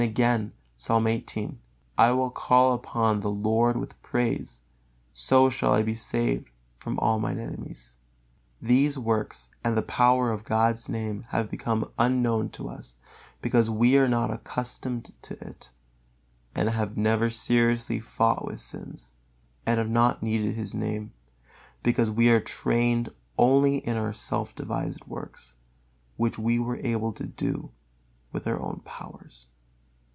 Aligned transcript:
Again, 0.01 0.53
Psalm 0.75 1.03
xviii: 1.05 1.59
"I 1.95 2.09
will 2.09 2.31
call 2.31 2.73
upon 2.73 3.19
the 3.19 3.29
Lord 3.29 3.77
with 3.77 4.01
praise: 4.01 4.63
so 5.13 5.47
shall 5.47 5.73
I 5.73 5.83
be 5.83 5.93
saved 5.93 6.49
from 6.79 6.97
all 6.97 7.19
mine 7.19 7.37
enemies." 7.37 7.97
These 8.59 8.97
works 8.97 9.51
and 9.63 9.77
the 9.77 9.83
power 9.83 10.31
of 10.31 10.43
God's 10.43 10.89
Name 10.89 11.21
have 11.29 11.51
become 11.51 11.87
unknown 11.99 12.49
to 12.49 12.67
us, 12.67 12.95
because 13.43 13.69
we 13.69 13.95
are 13.95 14.07
not 14.07 14.31
accustomed 14.31 15.13
to 15.21 15.35
it, 15.39 15.69
and 16.55 16.67
have 16.71 16.97
never 16.97 17.29
seriously 17.29 17.99
fought 17.99 18.43
with 18.43 18.59
sins, 18.59 19.13
and 19.67 19.77
have 19.77 19.91
not 19.91 20.23
needed 20.23 20.55
His 20.55 20.73
Name, 20.73 21.13
because 21.83 22.09
we 22.09 22.27
are 22.29 22.39
trained 22.41 23.09
only 23.37 23.77
in 23.77 23.97
our 23.97 24.13
self 24.13 24.55
devised 24.55 25.05
works, 25.05 25.53
which 26.17 26.39
we 26.39 26.57
were 26.57 26.77
able 26.77 27.13
to 27.13 27.27
do 27.27 27.71
with 28.31 28.47
our 28.47 28.59
own 28.59 28.81
powers. 28.83 29.45